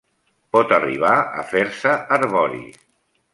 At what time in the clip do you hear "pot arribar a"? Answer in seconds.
0.55-1.43